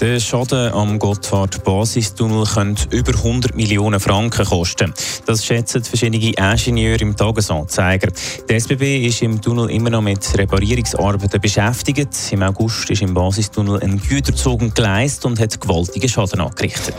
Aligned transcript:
Der 0.00 0.20
Schaden 0.20 0.72
am 0.74 0.96
Gotthard-Basistunnel 1.00 2.46
könnte 2.46 2.96
über 2.96 3.12
100 3.12 3.56
Millionen 3.56 3.98
Franken 3.98 4.44
kosten. 4.46 4.94
Das 5.26 5.44
schätzen 5.44 5.82
verschiedene 5.82 6.24
Ingenieure 6.36 7.00
im 7.00 7.16
Tagesanzeiger. 7.16 8.12
Der 8.48 8.56
SBB 8.56 9.06
ist 9.06 9.22
im 9.22 9.40
Tunnel 9.40 9.70
immer 9.70 9.90
noch 9.90 10.02
mit 10.02 10.38
Reparierungsarbeiten 10.38 11.40
beschäftigt. 11.40 12.10
Im 12.30 12.44
August 12.44 12.88
ist 12.90 13.02
im 13.02 13.12
Basistunnel 13.12 13.80
ein 13.82 14.00
Güterzug 14.00 14.72
geleist 14.72 15.24
und 15.24 15.40
hat 15.40 15.60
gewaltigen 15.60 16.08
Schaden 16.08 16.42
angerichtet. 16.42 16.94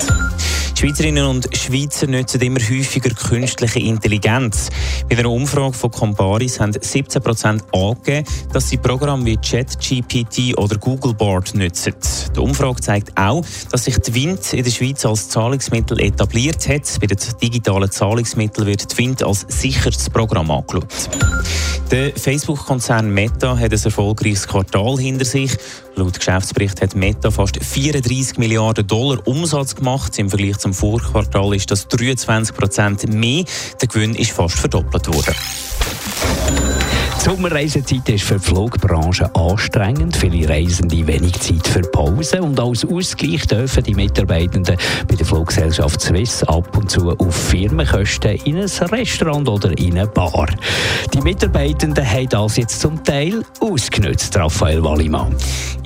Schweizerinnen 0.79 1.25
und 1.25 1.49
Schweizer 1.57 2.07
nutzen 2.07 2.39
immer 2.39 2.61
häufiger 2.61 3.09
künstliche 3.09 3.79
Intelligenz. 3.79 4.69
Bei 5.09 5.17
einer 5.17 5.29
Umfrage 5.29 5.73
von 5.73 5.91
Comparis 5.91 6.61
haben 6.61 6.71
17% 6.71 7.59
angegeben, 7.73 8.25
dass 8.53 8.69
sie 8.69 8.77
Programme 8.77 9.25
wie 9.25 9.35
ChatGPT 9.35 10.57
oder 10.57 10.77
Google 10.77 11.13
Board 11.13 11.53
nutzen. 11.53 11.95
Die 12.33 12.39
Umfrage 12.39 12.79
zeigt 12.79 13.11
auch, 13.17 13.43
dass 13.73 13.83
sich 13.83 13.97
die 13.97 14.13
Wind 14.13 14.53
in 14.53 14.63
der 14.63 14.71
Schweiz 14.71 15.05
als 15.05 15.27
Zahlungsmittel 15.27 15.99
etabliert 15.99 16.65
hat. 16.69 16.97
Bei 17.01 17.07
den 17.07 17.17
digitalen 17.41 17.91
Zahlungsmitteln 17.91 18.65
wird 18.65 18.89
die 18.89 18.97
Wind 18.99 19.21
als 19.21 19.45
sicherstes 19.49 20.09
Programm 20.09 20.49
angeschaut. 20.49 20.87
Der 21.91 22.13
Facebook-Konzern 22.15 23.13
Meta 23.13 23.57
hat 23.57 23.73
ein 23.73 23.83
erfolgreiches 23.83 24.47
Quartal 24.47 24.97
hinter 24.97 25.25
sich. 25.25 25.51
Laut 25.99 26.17
Geschäftsbericht 26.17 26.81
hat 26.81 26.95
Meta 26.95 27.29
fast 27.29 27.61
34 27.61 28.37
Milliarden 28.37 28.87
Dollar 28.87 29.19
Umsatz 29.27 29.75
gemacht. 29.75 30.17
Im 30.17 30.29
Vergleich 30.29 30.57
zum 30.57 30.73
Vorquartal 30.73 31.53
ist 31.53 31.69
das 31.71 31.89
23 31.89 32.55
Prozent 32.55 33.13
mehr. 33.13 33.43
Der 33.81 33.87
Gewinn 33.89 34.15
ist 34.15 34.31
fast 34.31 34.57
verdoppelt 34.57 35.13
worden. 35.13 35.35
Die 37.19 37.25
Sommerreisezeit 37.25 38.07
ist 38.07 38.23
für 38.23 38.35
die 38.35 38.45
Flugbranche 38.45 39.29
anstrengend. 39.35 40.15
Viele 40.15 40.47
Reisende 40.47 41.05
wenig 41.05 41.37
Zeit 41.41 41.67
für 41.67 41.81
Pause. 41.81 42.41
Und 42.41 42.57
als 42.57 42.85
Ausgleich 42.85 43.45
dürfen 43.45 43.83
die 43.83 43.93
Mitarbeitenden 43.93 44.77
bei 45.05 45.15
der 45.15 45.25
Fluggesellschaft 45.25 45.99
Swiss 45.99 46.43
ab 46.43 46.77
und 46.77 46.89
zu 46.89 47.09
auf 47.11 47.35
Firmenkosten 47.35 48.37
in 48.45 48.55
ein 48.55 48.69
Restaurant 48.69 49.49
oder 49.49 49.77
in 49.77 49.97
eine 49.97 50.07
Bar. 50.07 50.47
Die 51.13 51.19
Mitarbeitenden 51.19 52.09
haben 52.09 52.29
das 52.29 52.55
jetzt 52.55 52.79
zum 52.79 53.03
Teil 53.03 53.43
ausgenutzt, 53.59 54.37
Raphael 54.37 54.81
Wallimann. 54.81 55.35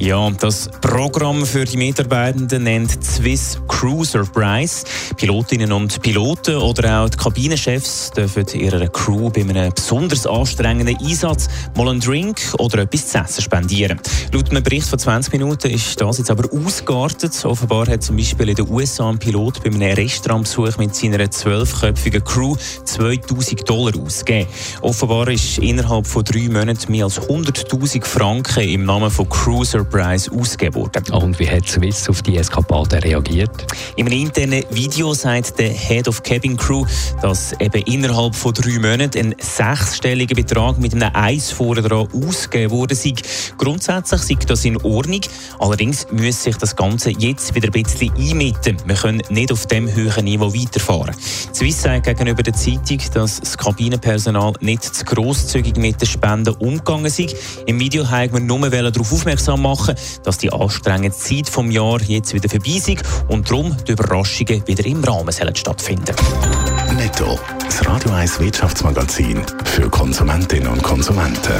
Ja, 0.03 0.29
das 0.31 0.69
Programm 0.81 1.45
für 1.45 1.63
die 1.63 1.77
Mitarbeitenden 1.77 2.63
nennt 2.63 3.01
Swiss 3.01 3.57
Cruiser 3.69 4.25
Prize. 4.25 4.83
Pilotinnen 5.15 5.71
und 5.71 6.01
Piloten 6.01 6.57
oder 6.57 6.99
auch 6.99 7.09
die 7.09 7.15
Kabinenchefs 7.15 8.11
dürfen 8.11 8.45
ihrer 8.53 8.89
Crew 8.89 9.29
bei 9.29 9.43
einem 9.43 9.71
besonders 9.73 10.27
anstrengenden 10.27 10.97
Einsatz 10.97 11.47
mal 11.77 11.87
einen 11.87 12.01
Drink 12.01 12.41
oder 12.59 12.79
etwas 12.79 13.07
zu 13.07 13.17
essen 13.17 13.43
spendieren. 13.43 13.97
Laut 14.33 14.49
einem 14.49 14.61
Bericht 14.61 14.89
von 14.89 14.99
20 14.99 15.31
Minuten 15.31 15.71
ist 15.71 16.01
das 16.01 16.17
jetzt 16.17 16.31
aber 16.31 16.49
ausgeartet. 16.51 17.45
Offenbar 17.45 17.87
hat 17.87 18.03
zum 18.03 18.17
Beispiel 18.17 18.49
in 18.49 18.55
den 18.55 18.69
USA 18.69 19.09
ein 19.09 19.19
Pilot 19.19 19.63
bei 19.63 19.69
einem 19.69 19.93
Restaurantbesuch 19.93 20.77
mit 20.79 20.93
seiner 20.93 21.31
zwölfköpfigen 21.31 22.25
Crew 22.25 22.57
2000 22.83 23.69
Dollar 23.69 23.93
ausgegeben. 23.97 24.49
Offenbar 24.81 25.29
ist 25.29 25.59
innerhalb 25.59 26.07
von 26.07 26.25
drei 26.25 26.49
Monaten 26.49 26.91
mehr 26.91 27.05
als 27.05 27.21
100.000 27.21 28.03
Franken 28.03 28.67
im 28.67 28.83
Namen 28.83 29.09
von 29.09 29.29
Cruiser 29.29 29.85
Prize 29.93 30.31
ausgegeben 30.31 30.75
worden. 30.75 31.03
Und 31.13 31.37
wie 31.37 31.47
hat 31.47 31.67
Swiss 31.67 32.09
auf 32.09 32.23
die 32.23 32.35
Eskapade 32.35 33.03
reagiert? 33.03 33.51
In 33.95 34.07
einem 34.07 34.21
internen 34.21 34.63
Video 34.71 35.13
sagt 35.13 35.59
der 35.59 35.69
Head 35.69 36.07
of 36.07 36.23
Cabin 36.23 36.57
Crew, 36.57 36.83
dass 37.21 37.53
eben 37.59 37.83
innerhalb 37.83 38.33
von 38.33 38.55
drei 38.55 38.79
Monaten 38.79 39.19
ein 39.19 39.35
sechsstelliger 39.39 40.33
Betrag 40.33 40.79
mit 40.79 40.95
einem 40.95 41.11
Eis 41.13 41.51
vorne 41.51 41.83
dran 41.83 42.07
ausgegeben 42.11 42.71
wurde. 42.71 42.95
Sei. 42.95 43.13
Grundsätzlich 43.59 44.21
sei 44.21 44.35
das 44.47 44.65
in 44.65 44.77
Ordnung, 44.81 45.21
allerdings 45.59 46.07
müsse 46.11 46.43
sich 46.43 46.57
das 46.57 46.75
Ganze 46.75 47.11
jetzt 47.11 47.53
wieder 47.53 47.67
ein 47.67 47.83
bisschen 47.83 48.11
einmitten. 48.17 48.77
Wir 48.85 48.95
können 48.95 49.21
nicht 49.29 49.51
auf 49.51 49.67
dem 49.67 49.93
höheren 49.93 50.25
Niveau 50.25 50.51
weiterfahren. 50.51 51.15
Swiss 51.53 51.83
sagt 51.83 52.07
gegenüber 52.07 52.41
der 52.41 52.53
Zeitung, 52.53 52.97
dass 53.13 53.39
das 53.39 53.55
Kabinenpersonal 53.59 54.53
nicht 54.59 54.83
zu 54.83 55.05
grosszügig 55.05 55.77
mit 55.77 56.01
den 56.01 56.07
Spenden 56.07 56.55
umgegangen 56.55 57.11
sei. 57.11 57.27
Im 57.67 57.79
Video 57.79 58.09
haben 58.09 58.33
wir 58.33 58.39
nur 58.39 58.69
darauf 58.71 59.13
aufmerksam 59.13 59.61
machen, 59.73 59.95
dass 60.23 60.37
die 60.37 60.51
anstrengende 60.51 61.15
Zeit 61.17 61.49
vom 61.49 61.71
Jahr 61.71 62.01
jetzt 62.01 62.33
wieder 62.33 62.49
vorbei 62.49 62.77
ist 62.77 63.03
und 63.27 63.49
darum 63.49 63.75
die 63.87 63.93
Überraschungen 63.93 64.65
wieder 64.67 64.85
im 64.85 65.03
Rahmen 65.03 65.31
sollen 65.31 65.55
stattfinden. 65.55 66.15
Netto, 66.95 67.39
das 67.65 67.85
Radio 67.87 68.11
1 68.11 68.39
Wirtschaftsmagazin 68.39 69.41
für 69.65 69.89
Konsumentinnen 69.89 70.67
und 70.67 70.83
Konsumenten. 70.83 71.53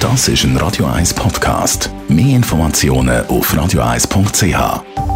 Das 0.00 0.28
ist 0.28 0.44
ein 0.44 0.56
Radio 0.56 0.86
1 0.86 1.14
Podcast. 1.14 1.90
Mehr 2.08 2.36
Informationen 2.36 3.26
auf 3.26 3.52
radio1.ch. 3.52 5.07